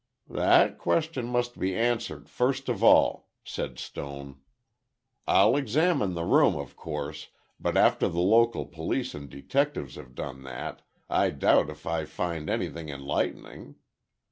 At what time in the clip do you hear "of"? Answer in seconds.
2.69-2.83, 6.55-6.75